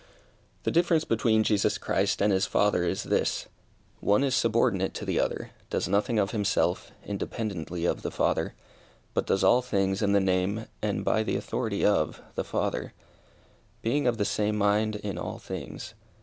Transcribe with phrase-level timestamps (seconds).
[0.63, 3.45] The difference between Jesus Christ and his Father is this
[3.99, 8.55] one is subordinate to the other, does nothing of himself, independently of the Father,
[9.13, 12.93] but does all things in the name and by the authority of the Father,
[13.83, 15.93] being of the same mind in all things.